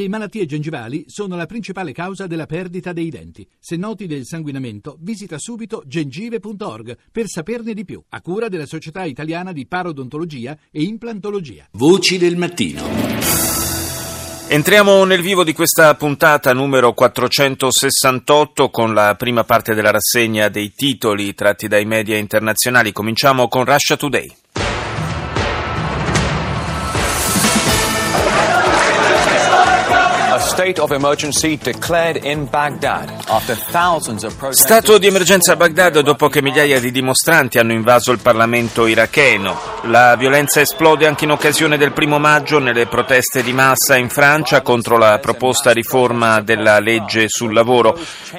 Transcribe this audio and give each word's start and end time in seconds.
Le 0.00 0.08
malattie 0.08 0.46
gengivali 0.46 1.04
sono 1.08 1.36
la 1.36 1.44
principale 1.44 1.92
causa 1.92 2.26
della 2.26 2.46
perdita 2.46 2.94
dei 2.94 3.10
denti. 3.10 3.46
Se 3.58 3.76
noti 3.76 4.06
del 4.06 4.24
sanguinamento, 4.24 4.96
visita 4.98 5.36
subito 5.38 5.82
gengive.org 5.84 6.96
per 7.12 7.26
saperne 7.26 7.74
di 7.74 7.84
più, 7.84 8.02
a 8.08 8.22
cura 8.22 8.48
della 8.48 8.64
Società 8.64 9.04
Italiana 9.04 9.52
di 9.52 9.66
Parodontologia 9.66 10.56
e 10.70 10.84
Implantologia. 10.84 11.68
Voci 11.72 12.16
del 12.16 12.36
mattino. 12.38 12.82
Entriamo 14.48 15.04
nel 15.04 15.20
vivo 15.20 15.44
di 15.44 15.52
questa 15.52 15.94
puntata 15.96 16.54
numero 16.54 16.94
468 16.94 18.70
con 18.70 18.94
la 18.94 19.14
prima 19.16 19.44
parte 19.44 19.74
della 19.74 19.90
rassegna 19.90 20.48
dei 20.48 20.72
titoli 20.72 21.34
tratti 21.34 21.68
dai 21.68 21.84
media 21.84 22.16
internazionali. 22.16 22.92
Cominciamo 22.92 23.48
con 23.48 23.66
Russia 23.66 23.98
Today. 23.98 24.39
Stato 34.50 34.98
di 34.98 35.06
emergenza 35.06 35.52
a 35.52 35.56
Baghdad 35.56 36.00
dopo 36.00 36.28
che 36.28 36.42
migliaia 36.42 36.78
di 36.80 36.90
dimostranti 36.90 37.58
hanno 37.58 37.72
invaso 37.72 38.12
il 38.12 38.18
Parlamento 38.18 38.86
iracheno. 38.86 39.69
La 39.83 40.15
violenza 40.15 40.61
esplode 40.61 41.05
anche 41.05 41.25
in 41.25 41.31
occasione 41.31 41.77
del 41.77 41.91
primo 41.91 42.17
maggio 42.17 42.59
nelle 42.59 42.87
proteste 42.87 43.43
di 43.43 43.53
massa 43.53 43.95
in 43.97 44.09
Francia 44.09 44.61
contro 44.61 44.97
la 44.97 45.19
proposta 45.19 45.71
riforma 45.71 46.41
della 46.41 46.79
legge 46.79 47.25
sul 47.27 47.53
lavoro. 47.53 47.97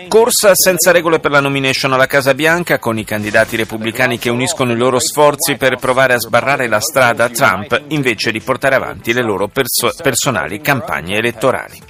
Corsa 0.08 0.52
senza 0.54 0.90
regole 0.90 1.20
per 1.20 1.30
la 1.30 1.40
nomination 1.40 1.92
alla 1.92 2.06
Casa 2.06 2.34
Bianca 2.34 2.78
con 2.78 2.98
i 2.98 3.04
candidati 3.04 3.56
repubblicani 3.56 4.18
che 4.18 4.30
uniscono 4.30 4.72
i 4.72 4.76
loro 4.76 4.98
sforzi 4.98 5.56
per 5.56 5.76
provare 5.76 6.14
a 6.14 6.18
sbarrare 6.18 6.66
la 6.68 6.80
strada 6.80 7.24
a 7.24 7.28
Trump 7.28 7.80
invece 7.88 8.32
di 8.32 8.40
portare 8.40 8.74
avanti 8.74 9.12
le 9.12 9.22
loro 9.22 9.48
perso- 9.48 9.92
personali 10.02 10.60
campagne 10.60 11.16
elettorali. 11.16 11.80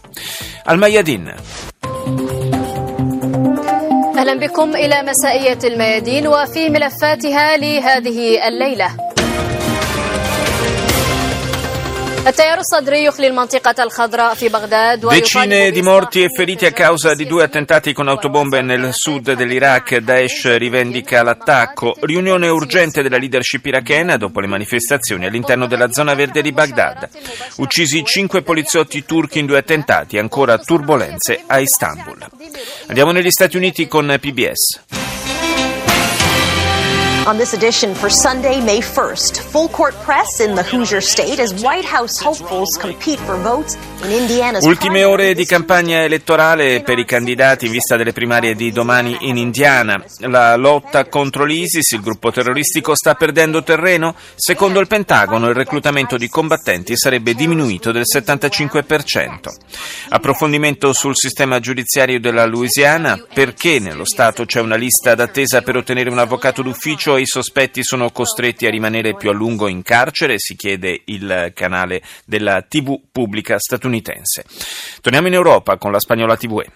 الميادين 0.70 1.32
اهلا 4.16 4.34
بكم 4.34 4.76
الى 4.76 5.02
مسائيه 5.02 5.58
الميادين 5.64 6.26
وفي 6.26 6.68
ملفاتها 6.70 7.56
لهذه 7.56 8.48
الليله 8.48 8.88
Decine 15.09 15.71
di 15.71 15.81
morti 15.81 16.21
e 16.21 16.27
feriti 16.29 16.67
a 16.67 16.71
causa 16.71 17.15
di 17.15 17.25
due 17.25 17.41
attentati 17.41 17.93
con 17.93 18.07
autobombe 18.07 18.61
nel 18.61 18.89
sud 18.91 19.33
dell'Iraq. 19.33 19.97
Daesh 19.97 20.55
rivendica 20.57 21.23
l'attacco. 21.23 21.95
Riunione 21.99 22.47
urgente 22.47 23.01
della 23.01 23.17
leadership 23.17 23.65
irachena 23.65 24.17
dopo 24.17 24.39
le 24.39 24.45
manifestazioni 24.45 25.25
all'interno 25.25 25.65
della 25.65 25.91
zona 25.91 26.13
verde 26.13 26.43
di 26.43 26.51
Baghdad. 26.51 27.09
Uccisi 27.55 28.03
cinque 28.05 28.43
poliziotti 28.43 29.03
turchi 29.03 29.39
in 29.39 29.47
due 29.47 29.57
attentati. 29.57 30.19
Ancora 30.19 30.59
turbulenze 30.59 31.41
a 31.47 31.57
Istanbul. 31.57 32.23
Andiamo 32.85 33.11
negli 33.11 33.31
Stati 33.31 33.57
Uniti 33.57 33.87
con 33.87 34.15
PBS. 34.21 35.20
On 37.27 37.37
this 37.37 37.53
edition 37.53 37.93
for 37.93 38.09
Sunday, 38.09 38.59
May 38.65 38.79
1st, 38.79 39.37
full 39.41 39.69
court 39.69 39.93
press 39.93 40.39
in 40.39 40.55
the 40.55 40.63
Hoosier 40.63 41.01
state 41.01 41.37
as 41.37 41.63
White 41.63 41.85
House 41.85 42.17
hopefuls 42.19 42.69
compete 42.79 43.19
for 43.19 43.37
votes 43.37 43.75
Ultime 44.61 45.03
ore 45.03 45.35
di 45.35 45.45
campagna 45.45 46.01
elettorale 46.01 46.81
per 46.81 46.97
i 46.97 47.05
candidati 47.05 47.67
in 47.67 47.71
vista 47.71 47.97
delle 47.97 48.13
primarie 48.13 48.55
di 48.55 48.71
domani 48.71 49.15
in 49.21 49.37
Indiana. 49.37 50.03
La 50.21 50.55
lotta 50.55 51.05
contro 51.05 51.45
l'ISIS, 51.45 51.91
il 51.91 52.01
gruppo 52.01 52.31
terroristico, 52.31 52.95
sta 52.95 53.13
perdendo 53.13 53.61
terreno. 53.61 54.15
Secondo 54.35 54.79
il 54.79 54.87
Pentagono 54.87 55.49
il 55.49 55.55
reclutamento 55.55 56.17
di 56.17 56.27
combattenti 56.29 56.97
sarebbe 56.97 57.35
diminuito 57.35 57.91
del 57.91 58.05
75%. 58.11 59.29
Approfondimento 60.09 60.93
sul 60.93 61.15
sistema 61.15 61.59
giudiziario 61.59 62.19
della 62.19 62.45
Louisiana, 62.45 63.23
perché 63.31 63.77
nello 63.77 64.05
Stato 64.05 64.45
c'è 64.45 64.61
una 64.61 64.77
lista 64.77 65.13
d'attesa 65.13 65.61
per 65.61 65.75
ottenere 65.75 66.09
un 66.09 66.17
avvocato 66.17 66.63
d'ufficio 66.63 67.17
i 67.17 67.27
sospetti 67.27 67.83
sono 67.83 68.09
costretti 68.09 68.65
a 68.65 68.71
rimanere 68.71 69.15
più 69.15 69.29
a 69.29 69.33
lungo 69.33 69.67
in 69.67 69.83
carcere, 69.83 70.39
si 70.39 70.55
chiede 70.55 71.01
il 71.05 71.51
canale 71.53 72.01
della 72.25 72.63
TV 72.67 72.99
pubblica 73.11 73.59
statunitense. 73.59 73.89
Torniamo 75.01 75.27
in 75.27 75.33
Europa 75.33 75.77
con 75.77 75.91
la 75.91 75.99
spagnola 75.99 76.37
TVE. 76.37 76.71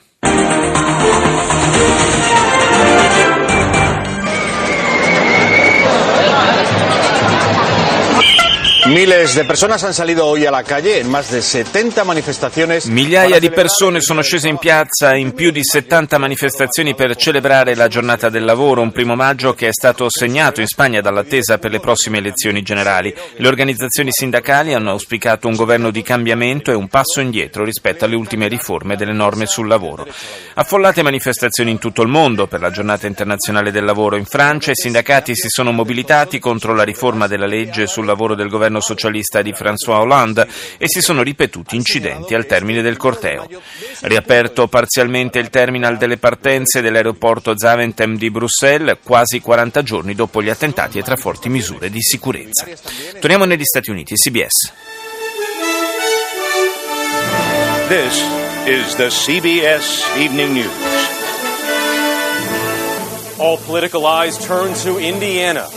Miles 8.88 9.34
de 9.34 9.46
personas 9.46 9.84
han 9.84 9.96
salido 9.96 10.28
hoy 10.28 10.46
a 10.46 10.52
la 10.52 10.62
calle 10.62 11.00
en 11.00 11.10
más 11.10 11.32
de 11.32 11.42
70 11.42 12.04
manifestaciones. 12.04 12.86
Migliaia 12.86 13.40
di 13.40 13.50
persone 13.50 14.00
sono 14.00 14.22
scese 14.22 14.48
in 14.48 14.58
piazza 14.58 15.16
in 15.16 15.34
più 15.34 15.50
di 15.50 15.64
70 15.64 16.20
manifestazioni 16.20 16.94
per 16.94 17.16
celebrare 17.16 17.74
la 17.74 17.88
giornata 17.88 18.30
del 18.30 18.46
lavoro, 18.46 18.82
un 18.82 18.92
primo 18.92 19.16
maggio 19.16 19.56
che 19.56 19.70
è 19.70 19.74
stato 19.74 20.06
segnato 20.08 20.62
in 20.62 20.68
Spagna 20.68 21.02
dall'attesa 21.02 21.58
per 21.58 21.72
le 21.72 21.80
prossime 21.80 22.20
elezioni 22.20 22.62
generali. 22.62 23.12
Le 23.38 23.48
organizzazioni 23.48 24.12
sindacali 24.12 24.76
hanno 24.76 24.92
auspicato 24.92 25.48
un 25.48 25.56
governo 25.56 25.90
di 25.90 26.04
cambiamento 26.04 26.70
e 26.70 26.76
un 26.76 26.88
passo 26.88 27.22
indietro 27.22 27.64
rispetto 27.64 28.06
alle 28.06 28.16
ultime 28.16 28.48
riforme 28.48 28.96
delle 28.96 29.14
norme 29.14 29.48
sul 29.48 29.68
lavoro. 29.68 30.06
Affollate 30.54 31.02
manifestazioni 31.02 31.72
in 31.72 31.80
tutto 31.80 32.04
il 32.04 32.08
mondo 32.08 32.46
per 32.46 32.62
la 32.62 32.70
giornata 32.70 33.08
internazionale 33.08 33.72
del 33.72 33.84
lavoro 33.84 34.16
in 34.16 34.26
Francia, 34.26 34.70
i 34.70 34.76
sindacati 34.76 35.36
si 35.36 35.50
sono 35.50 35.72
mobilitati 35.72 36.38
contro 36.38 36.76
la 36.76 36.84
riforma 36.84 37.26
della 37.26 37.48
legge 37.48 37.88
sul 37.88 38.06
lavoro 38.06 38.36
del 38.36 38.48
governo 38.48 38.74
governo 38.76 38.80
socialista 38.80 39.42
di 39.42 39.52
François 39.52 40.00
Hollande 40.00 40.48
e 40.78 40.88
si 40.88 41.02
sono 41.02 41.22
ripetuti 41.22 41.76
incidenti 41.76 42.34
al 42.34 42.46
termine 42.46 42.82
del 42.82 42.98
corteo. 42.98 43.48
Riaperto 44.02 44.68
parzialmente 44.68 45.40
il 45.40 45.50
terminal 45.50 45.98
delle 45.98 46.18
partenze 46.18 46.82
dell'aeroporto 46.82 47.58
Zaventem 47.58 48.18
di 48.18 48.30
Bruxelles 48.30 48.98
quasi 49.04 49.40
40 49.40 49.84
giorni 49.84 50.16
dopo 50.16 50.42
gli 50.42 50.50
attentati 50.50 51.00
e 51.00 51.04
tra 51.04 51.16
forti 51.16 51.50
misure 51.50 51.90
di 51.90 52.02
sicurezza. 52.02 52.66
Torniamo 53.20 53.46
negli 53.46 53.64
Stati 53.64 53.90
Uniti, 53.90 54.16
CBS. 54.16 54.74
This 57.88 58.24
is 58.66 58.96
the 58.96 59.10
CBS 59.10 60.04
Evening 60.18 60.54
News. 60.54 60.94
All 63.38 63.58
political 63.58 64.06
eyes 64.06 64.38
turn 64.38 64.74
to 64.84 64.98
Indiana. 64.98 65.68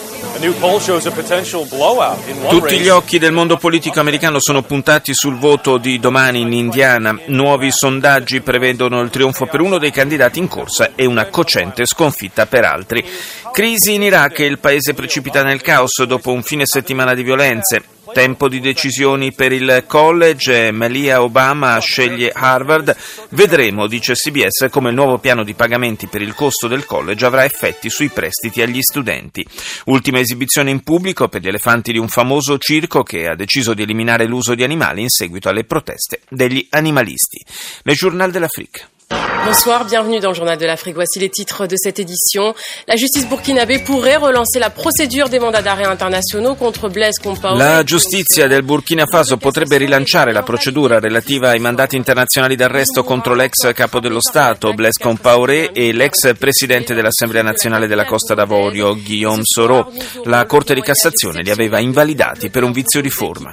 Tutti 2.49 2.78
gli 2.78 2.88
occhi 2.88 3.19
del 3.19 3.32
mondo 3.32 3.56
politico 3.56 3.99
americano 3.99 4.38
sono 4.38 4.62
puntati 4.62 5.12
sul 5.12 5.37
voto 5.37 5.78
di 5.78 5.99
domani 5.99 6.43
in 6.43 6.53
Indiana. 6.53 7.19
Nuovi 7.26 7.72
sondaggi 7.72 8.41
prevedono 8.41 9.00
il 9.00 9.10
trionfo 9.10 9.47
per 9.47 9.60
uno 9.60 9.78
dei 9.78 9.91
candidati 9.91 10.38
in 10.38 10.47
corsa 10.47 10.93
e 10.94 11.06
una 11.06 11.26
cocente 11.26 11.87
sconfitta 11.87 12.47
per 12.47 12.65
altri. 12.65 13.04
Crisi 13.53 13.94
in 13.94 14.03
Iraq 14.03 14.38
e 14.38 14.44
il 14.44 14.60
paese 14.60 14.94
precipita 14.94 15.43
nel 15.43 15.60
caos 15.60 16.04
dopo 16.04 16.31
un 16.31 16.44
fine 16.44 16.65
settimana 16.66 17.15
di 17.15 17.25
violenze. 17.25 17.98
Tempo 18.13 18.49
di 18.49 18.61
decisioni 18.61 19.33
per 19.33 19.53
il 19.53 19.85
college, 19.87 20.71
Malia 20.71 21.23
Obama 21.23 21.79
sceglie 21.79 22.31
Harvard. 22.33 22.97
Vedremo, 23.31 23.87
dice 23.87 24.15
CBS, 24.15 24.69
come 24.71 24.89
il 24.89 24.95
nuovo 24.95 25.19
piano 25.19 25.45
di 25.45 25.55
pagamenti 25.55 26.07
per 26.07 26.23
il 26.23 26.35
costo 26.35 26.69
del 26.69 26.85
college 26.85 27.27
avrà 27.27 27.45
effetti 27.45 27.91
sui 27.91 28.09
prestiti 28.09 28.63
agli 28.63 28.81
studenti. 28.81 29.47
Ultima 29.87 30.19
esibizione 30.19 30.71
in 30.71 30.83
pubblico 30.83 31.29
per 31.29 31.43
gli 31.43 31.49
elefanti 31.49 31.93
di 31.93 31.99
un 31.99 32.09
famoso 32.09 32.59
circo 32.59 33.03
che 33.03 33.29
ha 33.29 33.35
deciso 33.35 33.75
di 33.75 33.83
eliminare 33.83 34.27
l'uso 34.27 34.55
di 34.55 34.63
animali 34.63 35.03
in 35.03 35.09
seguito 35.09 35.49
alle 35.49 35.65
proteste 35.65 36.21
degli 36.29 36.67
animalisti. 36.71 37.45
Le 37.83 37.95
Journal 37.95 38.31
de 38.31 38.39
l'Afrique. 38.39 38.89
Bonsoir, 39.11 39.87
bienvenue 39.87 40.21
dans 40.21 40.29
le 40.29 40.35
Journal 40.35 40.59
de 40.59 40.67
l'Afrique. 40.67 40.95
Voici 40.95 41.19
les 41.19 41.31
titres 41.31 41.67
de 41.67 41.75
cette 41.77 41.99
édition. 41.99 42.55
La 42.87 42.97
justice 42.97 43.27
burkinabé 43.27 43.79
pourrait 43.79 44.17
relancer 44.17 44.59
la 44.59 44.69
procédure 44.69 45.31
des 45.31 45.39
mandats 45.39 45.63
d'arrêt 45.63 45.87
internationaux 45.87 46.55
contre 46.55 46.91
Blaise 46.91 47.19
Compaoré. 47.19 47.57
La 47.57 47.83
giustizia 47.83 48.47
del 48.47 48.63
Burkina 48.63 49.07
Faso 49.07 49.39
potrebbe 49.39 49.79
rilanciare 49.79 50.33
la 50.33 50.43
procedura 50.43 50.99
relativa 50.99 51.51
ai 51.51 51.61
mandati 51.61 51.97
internazionali 51.97 52.57
d'arresto 52.57 53.03
contro 53.05 53.32
l'ex 53.32 53.73
capo 53.73 54.00
dello 54.00 54.21
Stato 54.21 54.75
Blaise 54.75 55.03
Compaoré 55.03 55.71
e 55.73 55.93
l'ex 55.93 56.35
presidente 56.37 56.93
dell'Assemblea 56.93 57.43
nazionale 57.43 57.87
della 57.87 58.05
Costa 58.05 58.35
d'Avorio 58.35 58.94
Guillaume 58.94 59.43
Soro. 59.44 59.91
La 60.25 60.44
Corte 60.44 60.75
di 60.75 60.82
Cassazione 60.82 61.41
li 61.41 61.50
aveva 61.50 61.79
invalidati 61.79 62.50
per 62.50 62.65
un 62.65 62.73
vizio 62.73 63.00
di 63.00 63.11
forma. 63.11 63.50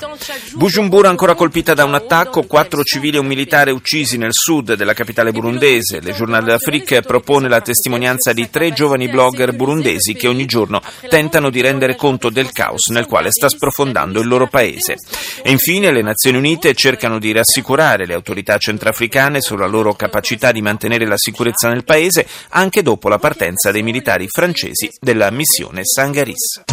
Bujumbura 0.56 1.07
ancora 1.07 1.35
colpita 1.35 1.74
da 1.74 1.85
un 1.85 1.94
attacco, 1.94 2.44
quattro 2.44 2.83
civili 2.83 3.15
e 3.15 3.19
un 3.19 3.27
militare 3.27 3.71
uccisi 3.71 4.18
nel 4.18 4.33
sud 4.33 4.74
della 4.74 4.94
capitale 4.94 5.31
burundese. 5.45 6.01
Le 6.01 6.12
Journal 6.13 6.44
d'Afrique 6.44 7.01
propone 7.01 7.47
la 7.47 7.62
testimonianza 7.62 8.33
di 8.33 8.50
tre 8.50 8.74
giovani 8.74 9.07
blogger 9.07 9.53
burundesi 9.53 10.13
che 10.13 10.27
ogni 10.27 10.45
giorno 10.45 10.81
tentano 11.07 11.51
di 11.51 11.62
rendere 11.62 11.95
conto 11.95 12.30
del 12.30 12.51
caos 12.51 12.88
nel 12.88 13.06
quale 13.06 13.30
sta 13.30 13.47
sprofondando 13.47 14.19
il 14.19 14.27
loro 14.27 14.47
paese. 14.47 14.95
E 15.44 15.51
infine 15.51 15.92
le 15.92 16.01
Nazioni 16.01 16.38
Unite 16.38 16.74
cercano 16.74 17.19
di 17.19 17.31
rassicurare 17.31 18.07
le 18.07 18.15
autorità 18.15 18.57
centrafricane 18.57 19.39
sulla 19.39 19.68
loro 19.68 19.94
capacità 19.94 20.51
di 20.51 20.62
mantenere 20.62 21.06
la 21.06 21.18
sicurezza 21.18 21.69
nel 21.69 21.83
paese 21.83 22.25
anche 22.50 22.81
dopo 22.81 23.07
la 23.07 23.19
partenza 23.19 23.71
dei 23.71 23.83
militari 23.83 24.27
francesi 24.27 24.89
della 25.00 25.30
missione 25.30 25.81
Sangaris. 25.83 26.63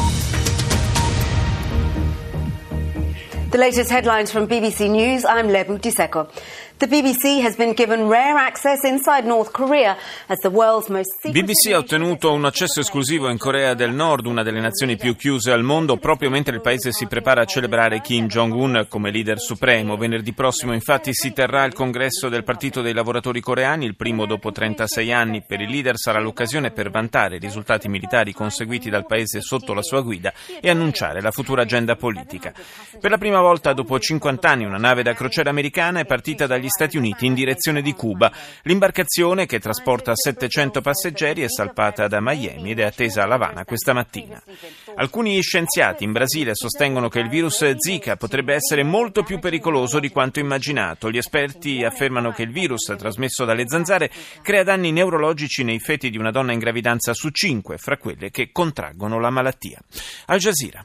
The 3.53 3.59
latest 3.59 3.91
headlines 3.91 4.31
from 4.31 4.47
BBC 4.47 4.89
News. 4.89 5.25
I'm 5.25 5.49
Lebu 5.49 5.77
Diseko. 5.77 6.27
BBC 11.31 11.73
ha 11.73 11.79
ottenuto 11.79 12.33
un 12.33 12.45
accesso 12.45 12.81
esclusivo 12.81 13.31
in 13.31 13.39
Corea 13.39 13.75
del 13.75 13.93
Nord, 13.93 14.27
una 14.27 14.43
delle 14.43 14.59
nazioni 14.59 14.97
più 14.97 15.15
chiuse 15.15 15.53
al 15.53 15.63
mondo, 15.63 15.97
proprio 15.97 16.29
mentre 16.29 16.57
il 16.57 16.61
paese 16.61 16.91
si 16.91 17.07
prepara 17.07 17.43
a 17.43 17.45
celebrare 17.45 18.01
Kim 18.01 18.27
Jong-un 18.27 18.87
come 18.89 19.13
leader 19.13 19.39
supremo. 19.39 19.97
Venerdì 19.97 20.33
prossimo 20.33 20.73
infatti 20.73 21.15
si 21.15 21.33
terrà 21.33 21.65
il 21.65 21.73
congresso 21.73 22.29
del 22.29 22.43
Partito 22.43 22.81
dei 22.81 22.95
lavoratori 22.95 23.41
coreani, 23.41 23.85
il 23.85 23.95
primo 23.95 24.27
dopo 24.27 24.51
36 24.51 25.13
anni. 25.13 25.43
Per 25.47 25.61
il 25.61 25.71
leader 25.71 25.97
sarà 25.97 26.19
l'occasione 26.19 26.73
per 26.73 26.91
vantare 26.91 27.37
i 27.37 27.39
risultati 27.39 27.89
militari 27.89 28.33
conseguiti 28.33 28.91
dal 28.91 29.07
paese 29.07 29.41
sotto 29.41 29.73
la 29.73 29.83
sua 29.83 30.01
guida 30.01 30.33
e 30.61 30.69
annunciare 30.69 31.21
la 31.21 31.31
futura 31.31 31.63
agenda 31.63 31.95
politica. 31.95 32.53
Per 33.01 33.11
la 33.11 33.19
prima 33.19 33.41
volta 33.41 33.73
dopo 33.73 33.99
50 33.99 34.49
anni 34.49 34.65
una 34.65 34.79
nave 34.79 35.03
da 35.03 35.15
crociera 35.15 35.51
americana 35.51 36.01
è 36.01 36.05
partita 36.05 36.47
dagli 36.47 36.71
Stati 36.73 36.97
Uniti 36.97 37.27
in 37.27 37.35
direzione 37.35 37.83
di 37.83 37.93
Cuba. 37.93 38.33
L'imbarcazione, 38.63 39.45
che 39.47 39.61
trasporta 39.61 40.15
700 40.15 40.81
passeggeri, 40.81 41.43
è 41.43 41.49
salpata 41.49 42.09
da 42.09 42.21
Miami 42.21 42.71
ed 42.71 42.81
è 42.81 42.85
attesa 42.85 43.23
a 43.23 43.27
La 43.27 43.35
Habana 43.35 43.65
questa 43.65 43.93
mattina. 43.93 44.43
Alcuni 44.97 45.41
scienziati 45.43 46.03
in 46.03 46.13
Brasile 46.13 46.55
sostengono 46.55 47.09
che 47.09 47.21
il 47.21 47.29
virus 47.29 47.75
Zika 47.77 48.17
potrebbe 48.17 48.55
essere 48.55 48.83
molto 48.83 49.23
più 49.23 49.39
pericoloso 49.39 50.01
di 50.01 50.09
quanto 50.09 50.41
immaginato. 50.41 51.11
Gli 51.11 51.19
esperti 51.19 51.85
affermano 51.85 52.33
che 52.33 52.43
il 52.43 52.53
virus 52.53 52.95
trasmesso 52.97 53.45
dalle 53.45 53.69
zanzare 53.69 54.11
crea 54.41 54.63
danni 54.63 54.93
neurologici 54.93 55.63
nei 55.63 55.79
feti 55.79 56.09
di 56.09 56.19
una 56.19 56.31
donna 56.31 56.53
in 56.53 56.59
gravidanza 56.59 57.13
su 57.13 57.29
cinque, 57.29 57.77
fra 57.77 57.99
quelle 57.99 58.31
che 58.31 58.51
contraggono 58.51 59.21
la 59.21 59.31
malattia. 59.31 59.79
Al 60.27 60.39
Jazeera. 60.39 60.85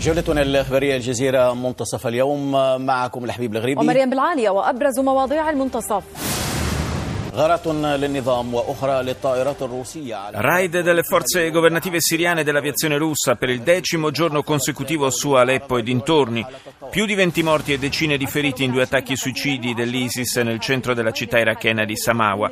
جولتنا 0.00 0.42
الإخبارية 0.42 0.96
الجزيرة 0.96 1.54
منتصف 1.54 2.06
اليوم 2.06 2.52
معكم 2.86 3.24
الحبيب 3.24 3.56
الغريبي 3.56 3.80
ومريم 3.80 4.10
بالعالية 4.10 4.50
وأبرز 4.50 5.00
مواضيع 5.00 5.50
المنتصف 5.50 6.02
Raid 10.32 10.80
delle 10.80 11.02
forze 11.02 11.50
governative 11.50 12.00
siriane 12.00 12.40
e 12.40 12.44
dell'aviazione 12.44 12.96
russa 12.96 13.34
per 13.34 13.50
il 13.50 13.60
decimo 13.60 14.10
giorno 14.10 14.42
consecutivo 14.42 15.10
su 15.10 15.32
Aleppo 15.32 15.76
e 15.76 15.82
dintorni. 15.82 16.46
Più 16.88 17.04
di 17.04 17.14
20 17.14 17.42
morti 17.42 17.74
e 17.74 17.78
decine 17.78 18.16
di 18.16 18.26
feriti 18.26 18.64
in 18.64 18.70
due 18.70 18.84
attacchi 18.84 19.16
suicidi 19.16 19.74
dell'ISIS 19.74 20.36
nel 20.36 20.60
centro 20.60 20.94
della 20.94 21.10
città 21.10 21.38
irachena 21.38 21.84
di 21.84 21.94
Samawa. 21.94 22.50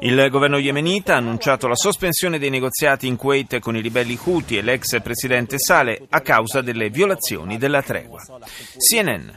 Il 0.00 0.28
governo 0.30 0.58
yemenita 0.58 1.14
ha 1.14 1.16
annunciato 1.16 1.66
la 1.66 1.74
sospensione 1.74 2.38
dei 2.38 2.50
negoziati 2.50 3.08
in 3.08 3.16
Kuwait 3.16 3.58
con 3.58 3.74
i 3.74 3.80
ribelli 3.80 4.16
Houthi 4.22 4.56
e 4.56 4.62
l'ex 4.62 5.00
presidente 5.02 5.58
Saleh 5.58 6.06
a 6.10 6.20
causa 6.20 6.60
delle 6.60 6.88
violazioni 6.88 7.58
della 7.58 7.82
tregua. 7.82 8.22
CNN. 8.76 9.30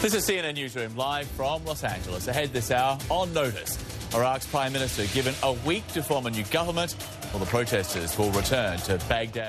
This 0.00 0.14
is 0.14 0.24
CNN 0.24 0.54
Newsroom 0.54 0.94
live 0.96 1.26
from 1.34 1.64
Los 1.64 1.82
Angeles. 1.82 2.28
Ahead 2.28 2.52
this 2.52 2.70
hour, 2.70 2.96
on 3.08 3.32
notice. 3.32 3.76
Iraq's 4.14 4.46
Prime 4.46 4.70
Minister 4.70 5.04
given 5.12 5.34
a 5.42 5.52
week 5.64 5.84
to 5.94 6.02
form 6.02 6.26
a 6.26 6.30
new 6.30 6.44
government. 6.52 6.94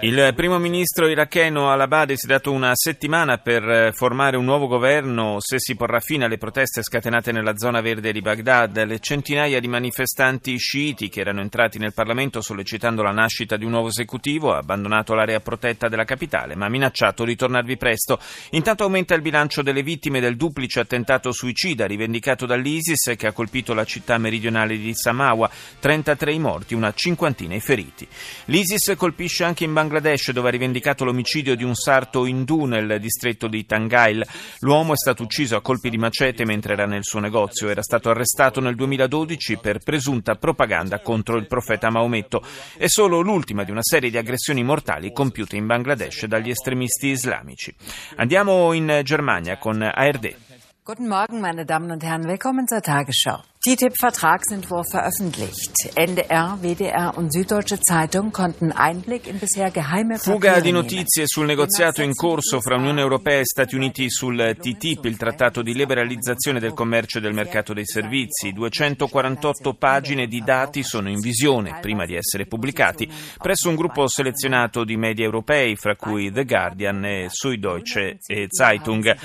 Il 0.01 0.33
primo 0.35 0.57
ministro 0.57 1.07
iracheno 1.07 1.69
al-Abadi 1.69 2.17
si 2.17 2.25
è 2.25 2.29
dato 2.29 2.51
una 2.51 2.71
settimana 2.73 3.37
per 3.37 3.63
eh, 3.63 3.91
formare 3.93 4.37
un 4.37 4.43
nuovo 4.43 4.65
governo 4.65 5.37
se 5.39 5.59
si 5.59 5.75
porrà 5.75 5.99
fine 5.99 6.25
alle 6.25 6.39
proteste 6.39 6.81
scatenate 6.81 7.31
nella 7.31 7.55
zona 7.55 7.81
verde 7.81 8.11
di 8.11 8.21
Baghdad. 8.21 8.83
Le 8.83 8.99
centinaia 8.99 9.59
di 9.59 9.67
manifestanti 9.67 10.57
sciiti 10.57 11.09
che 11.09 11.19
erano 11.19 11.41
entrati 11.41 11.77
nel 11.77 11.93
Parlamento 11.93 12.41
sollecitando 12.41 13.03
la 13.03 13.11
nascita 13.11 13.55
di 13.55 13.65
un 13.65 13.71
nuovo 13.71 13.89
esecutivo 13.89 14.51
ha 14.51 14.57
abbandonato 14.57 15.13
l'area 15.13 15.39
protetta 15.39 15.87
della 15.87 16.05
capitale 16.05 16.55
ma 16.55 16.65
ha 16.65 16.69
minacciato 16.69 17.23
di 17.23 17.35
tornarvi 17.35 17.77
presto. 17.77 18.19
Intanto 18.51 18.83
aumenta 18.83 19.13
il 19.13 19.21
bilancio 19.21 19.61
delle 19.61 19.83
vittime 19.83 20.19
del 20.19 20.37
duplice 20.37 20.79
attentato 20.79 21.31
suicida 21.31 21.85
rivendicato 21.85 22.47
dall'ISIS 22.47 23.13
che 23.15 23.27
ha 23.27 23.31
colpito 23.31 23.75
la 23.75 23.85
città 23.85 24.17
meridionale 24.17 24.75
di 24.75 24.93
Samawa, 24.95 25.47
33 25.79 26.33
i 26.33 26.39
morti, 26.39 26.73
una 26.73 26.91
cinquantina 26.91 27.53
i 27.53 27.59
feriti 27.59 27.73
feriti. 27.75 28.07
L'ISIS 28.45 28.93
colpisce 28.95 29.43
anche 29.43 29.65
in 29.65 29.73
Bangladesh 29.73 30.31
dove 30.31 30.47
ha 30.47 30.51
rivendicato 30.51 31.03
l'omicidio 31.03 31.55
di 31.55 31.63
un 31.63 31.75
sarto 31.75 32.25
indù 32.25 32.63
nel 32.63 32.99
distretto 33.01 33.47
di 33.47 33.65
Tangail. 33.65 34.25
L'uomo 34.59 34.93
è 34.93 34.95
stato 34.95 35.23
ucciso 35.23 35.57
a 35.57 35.61
colpi 35.61 35.89
di 35.89 35.97
macete 35.97 36.45
mentre 36.45 36.73
era 36.73 36.85
nel 36.85 37.03
suo 37.03 37.19
negozio. 37.19 37.69
Era 37.69 37.81
stato 37.81 38.09
arrestato 38.09 38.61
nel 38.61 38.75
2012 38.75 39.57
per 39.57 39.79
presunta 39.79 40.35
propaganda 40.35 41.01
contro 41.01 41.35
il 41.35 41.47
profeta 41.47 41.89
Maometto. 41.89 42.41
È 42.77 42.87
solo 42.87 43.19
l'ultima 43.19 43.63
di 43.63 43.71
una 43.71 43.83
serie 43.83 44.09
di 44.09 44.17
aggressioni 44.17 44.63
mortali 44.63 45.11
compiute 45.11 45.57
in 45.57 45.65
Bangladesh 45.65 46.25
dagli 46.25 46.49
estremisti 46.49 47.07
islamici. 47.07 47.75
Andiamo 48.15 48.71
in 48.71 49.01
Germania 49.03 49.57
con 49.57 49.81
ARD. 49.81 50.35
Guten 50.83 51.07
Morgen, 51.07 51.39
meine 51.39 51.65
Damen 51.65 51.89
und 51.89 52.03
Herren. 52.03 52.27
Willkommen 52.27 52.67
zur 52.67 52.79
Tagesschau. 52.79 53.41
TTIP-Vertragsentwurf 53.65 54.85
veröffentlicht. 54.91 55.73
NDR, 55.97 56.59
WDR 56.61 57.17
und 57.17 57.33
Süddeutsche 57.33 57.79
Zeitung 57.79 58.31
konnten 58.31 58.71
Einblick 58.71 59.25
in 59.25 59.39
bisher 59.39 59.71
geheime 59.71 60.19
Fuga 60.19 60.59
di 60.59 60.71
notizie 60.71 61.23
sul 61.25 61.47
negoziato 61.47 62.03
in 62.03 62.13
corso 62.13 62.61
fra 62.61 62.75
Unione 62.75 63.01
Europea 63.01 63.39
e 63.39 63.45
Stati 63.45 63.73
Uniti 63.73 64.07
sul 64.11 64.55
TTIP, 64.59 65.05
il 65.05 65.17
trattato 65.17 65.63
di 65.63 65.73
liberalizzazione 65.73 66.59
del 66.59 66.73
commercio 66.73 67.17
e 67.17 67.21
del 67.21 67.33
mercato 67.33 67.73
dei 67.73 67.87
servizi. 67.87 68.53
248 68.53 69.73
pagine 69.73 70.27
di 70.27 70.43
dati 70.45 70.83
sono 70.83 71.09
in 71.09 71.19
visione, 71.19 71.79
prima 71.81 72.05
di 72.05 72.13
essere 72.13 72.45
pubblicati, 72.45 73.11
presso 73.39 73.67
un 73.67 73.75
gruppo 73.75 74.07
selezionato 74.07 74.83
di 74.83 74.95
media 74.95 75.25
europei, 75.25 75.75
fra 75.75 75.95
cui 75.95 76.31
The 76.31 76.45
Guardian 76.45 77.03
e 77.03 77.29
Süddeutsche 77.31 78.19
Zeitung. 78.47 79.17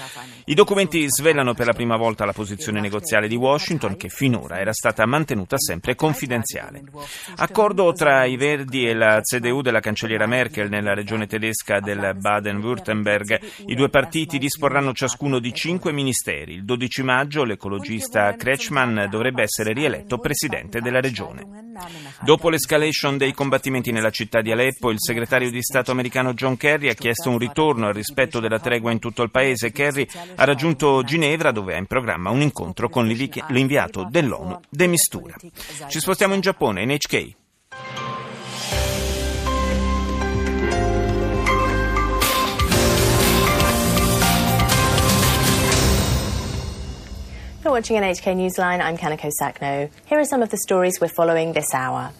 I 0.46 0.54
documenti 0.54 1.04
svelano 1.10 1.52
per 1.52 1.66
la 1.66 1.74
prima 1.74 1.98
volta 1.98 2.24
la 2.24 2.32
posizione 2.32 2.80
negoziale 2.80 3.28
di 3.28 3.36
Washington, 3.36 3.98
che 3.98 4.08
fino 4.08 4.28
finora 4.30 4.60
era 4.60 4.72
stata 4.72 5.04
mantenuta 5.06 5.58
sempre 5.58 5.96
confidenziale. 5.96 6.82
Accordo 7.36 7.92
tra 7.92 8.24
i 8.24 8.36
Verdi 8.36 8.86
e 8.86 8.94
la 8.94 9.20
CDU 9.20 9.60
della 9.60 9.80
cancelliera 9.80 10.26
Merkel 10.26 10.68
nella 10.68 10.94
regione 10.94 11.26
tedesca 11.26 11.80
del 11.80 12.14
Baden-Württemberg. 12.16 13.40
I 13.66 13.74
due 13.74 13.88
partiti 13.88 14.38
disporranno 14.38 14.92
ciascuno 14.92 15.40
di 15.40 15.52
cinque 15.52 15.92
ministeri. 15.92 16.54
Il 16.54 16.64
12 16.64 17.02
maggio 17.02 17.42
l'ecologista 17.42 18.34
Kretschmann 18.36 19.06
dovrebbe 19.10 19.42
essere 19.42 19.72
rieletto 19.72 20.18
presidente 20.18 20.80
della 20.80 21.00
regione. 21.00 21.69
Dopo 22.22 22.48
l'escalation 22.48 23.16
dei 23.16 23.34
combattimenti 23.34 23.90
nella 23.90 24.10
città 24.10 24.40
di 24.40 24.52
Aleppo, 24.52 24.90
il 24.90 24.98
segretario 24.98 25.50
di 25.50 25.62
Stato 25.62 25.90
americano 25.90 26.34
John 26.34 26.56
Kerry 26.56 26.88
ha 26.88 26.94
chiesto 26.94 27.30
un 27.30 27.38
ritorno 27.38 27.88
al 27.88 27.94
rispetto 27.94 28.40
della 28.40 28.60
tregua 28.60 28.92
in 28.92 29.00
tutto 29.00 29.22
il 29.22 29.30
paese. 29.30 29.72
Kerry 29.72 30.06
ha 30.36 30.44
raggiunto 30.44 31.02
Ginevra 31.02 31.50
dove 31.50 31.74
ha 31.74 31.78
in 31.78 31.86
programma 31.86 32.30
un 32.30 32.40
incontro 32.40 32.88
con 32.88 33.06
l'inviato 33.06 34.06
del 34.08 34.20
dell'ONU 34.20 34.60
de 34.68 34.86
mistura. 34.86 35.34
Ci 35.88 36.00
spostiamo 36.00 36.34
in 36.34 36.40
Giappone, 36.40 36.82
in 36.82 36.90
You're 47.70 47.76
watching 47.76 47.98
NHK 47.98 48.34
Newsline. 48.34 48.80
I'm 48.80 48.98
Kanako 48.98 49.30
Sakno. 49.40 49.88
Here 50.06 50.18
are 50.18 50.24
some 50.24 50.42
of 50.42 50.50
the 50.50 50.56
stories 50.56 51.00
we're 51.00 51.06
following 51.06 51.52
this 51.52 51.72
hour. 51.72 52.10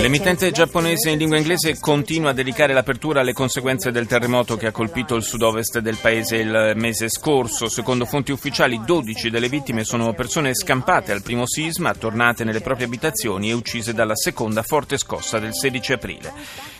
L'emittente 0.00 0.50
giapponese 0.52 1.10
in 1.10 1.18
lingua 1.18 1.36
inglese 1.36 1.78
continua 1.78 2.30
a 2.30 2.32
dedicare 2.32 2.72
l'apertura 2.72 3.20
alle 3.20 3.32
conseguenze 3.32 3.90
del 3.90 4.06
terremoto 4.06 4.56
che 4.56 4.68
ha 4.68 4.70
colpito 4.70 5.16
il 5.16 5.22
sud-ovest 5.22 5.80
del 5.80 5.98
paese 6.00 6.36
il 6.36 6.72
mese 6.76 7.08
scorso. 7.08 7.68
Secondo 7.68 8.06
fonti 8.06 8.32
ufficiali, 8.32 8.80
12 8.84 9.28
delle 9.28 9.48
vittime 9.48 9.84
sono 9.84 10.14
persone 10.14 10.54
scampate 10.54 11.12
al 11.12 11.22
primo 11.22 11.46
sisma, 11.46 11.94
tornate 11.94 12.44
nelle 12.44 12.60
proprie 12.60 12.86
abitazioni 12.86 13.50
e 13.50 13.54
uccise 13.54 13.92
dalla 13.92 14.16
seconda 14.16 14.62
forte 14.62 14.96
scossa 14.96 15.38
del 15.38 15.54
16 15.54 15.92
aprile. 15.92 16.32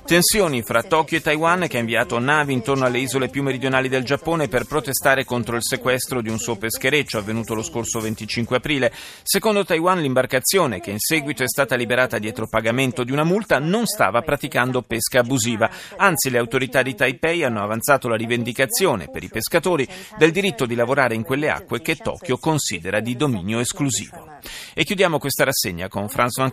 Tensioni 0.05 0.63
fra 0.63 0.83
Tokyo 0.83 1.19
e 1.19 1.21
Taiwan 1.21 1.69
che 1.69 1.77
ha 1.77 1.81
inviato 1.81 2.19
navi 2.19 2.53
intorno 2.53 2.85
alle 2.85 2.99
isole 2.99 3.29
più 3.29 3.43
meridionali 3.43 3.89
del 3.89 4.05
Giappone 4.05 4.49
per 4.49 4.65
protestare 4.65 5.25
contro 5.25 5.55
il 5.55 5.63
sequestro 5.63 6.21
di 6.21 6.29
un 6.29 6.39
suo 6.39 6.57
peschereccio 6.57 7.19
avvenuto 7.19 7.55
lo 7.55 7.63
scorso 7.63 8.01
25 8.01 8.57
aprile. 8.57 8.93
Secondo 9.23 9.65
Taiwan 9.65 10.01
l'imbarcazione, 10.01 10.81
che 10.81 10.91
in 10.91 10.99
seguito 10.99 11.32
è 11.41 11.49
stata 11.49 11.75
liberata 11.75 12.19
dietro 12.19 12.47
pagamento 12.47 13.05
di 13.05 13.13
una 13.13 13.25
multa, 13.25 13.59
non 13.59 13.87
stava 13.87 14.21
praticando 14.23 14.83
pesca 14.83 15.21
abusiva. 15.21 15.71
Anzi, 15.97 16.31
le 16.31 16.39
autorità 16.39 16.83
di 16.83 16.95
Taipei 16.95 17.45
hanno 17.45 17.63
avanzato 17.63 18.09
la 18.09 18.17
rivendicazione 18.17 19.09
per 19.09 19.23
i 19.23 19.29
pescatori 19.29 19.89
del 20.19 20.33
diritto 20.33 20.67
di 20.67 20.75
lavorare 20.75 21.15
in 21.15 21.23
quelle 21.23 21.49
acque 21.49 21.81
che 21.81 21.97
Tokyo 21.97 22.37
considera 22.37 23.01
di 23.01 23.17
dominio 23.17 23.61
esclusivo. 23.61 24.41
E 24.75 24.85
chiudiamo 24.85 25.19
questa 25.19 25.45
rassegna 25.45 25.89
con 25.89 26.09
Franz 26.09 26.37
Van 26.37 26.51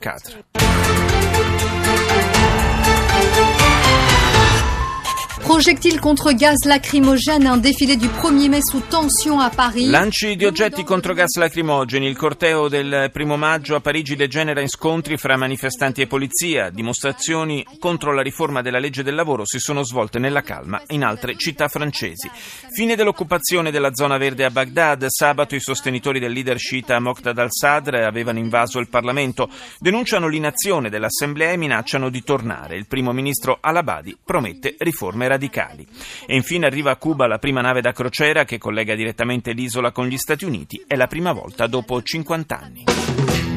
Catre. 5.49 5.59
projectiles 5.59 5.99
contre 5.99 6.33
gaz 6.33 6.63
lacrymogène, 6.65 7.47
un 7.47 7.57
défilé 7.57 7.97
du 7.97 8.07
1er 8.07 8.49
mai 8.49 8.61
sous 8.61 8.81
tension 8.87 9.39
à 9.39 9.49
Paris. 9.49 9.87
Lanci 9.89 10.35
di 10.35 10.45
oggetti 10.45 10.83
contro 10.83 11.15
gas 11.15 11.37
lacrimogeni. 11.37 12.05
Il 12.07 12.15
corteo 12.15 12.67
del 12.69 13.09
primo 13.11 13.35
maggio 13.35 13.75
a 13.75 13.79
Parigi 13.79 14.15
degenera 14.15 14.61
in 14.61 14.67
scontri 14.69 15.17
fra 15.17 15.37
manifestanti 15.37 16.01
e 16.01 16.07
polizia. 16.07 16.69
Dimostrazioni 16.69 17.65
contro 17.79 18.13
la 18.13 18.21
riforma 18.21 18.61
della 18.61 18.77
legge 18.77 19.01
del 19.01 19.15
lavoro 19.15 19.43
si 19.43 19.57
sono 19.57 19.83
svolte 19.83 20.19
nella 20.19 20.43
calma 20.43 20.81
in 20.89 21.03
altre 21.03 21.35
città 21.35 21.67
francesi. 21.67 22.29
Fine 22.71 22.95
dell'occupazione 22.95 23.71
della 23.71 23.93
zona 23.93 24.17
verde 24.17 24.45
a 24.45 24.51
Baghdad. 24.51 25.07
Sabato 25.07 25.55
i 25.55 25.59
sostenitori 25.59 26.19
del 26.19 26.31
leader 26.31 26.59
sciita 26.59 26.99
Moqtad 26.99 27.37
al-Sadr 27.37 27.95
avevano 27.95 28.37
invaso 28.37 28.77
il 28.77 28.87
Parlamento. 28.87 29.49
Denunciano 29.79 30.27
l'inazione 30.27 30.91
dell'Assemblea 30.91 31.53
e 31.53 31.57
minacciano 31.57 32.09
di 32.09 32.21
tornare. 32.21 32.77
Il 32.77 32.85
primo 32.85 33.11
ministro 33.11 33.57
Al-Abadi 33.59 34.15
promette 34.23 34.75
riforme 34.77 35.27
radicali. 35.39 35.87
E 36.27 36.35
infine 36.35 36.65
arriva 36.65 36.91
a 36.91 36.97
Cuba 36.97 37.25
la 37.25 37.39
prima 37.39 37.61
nave 37.61 37.81
da 37.81 37.93
crociera 37.93 38.43
che 38.43 38.57
collega 38.57 38.93
direttamente 38.93 39.53
l'isola 39.53 39.91
con 39.91 40.05
gli 40.05 40.17
Stati 40.17 40.43
Uniti. 40.43 40.83
È 40.85 40.95
la 40.95 41.07
prima 41.07 41.31
volta 41.31 41.65
dopo 41.65 42.01
50 42.01 42.59
anni. 42.59 43.48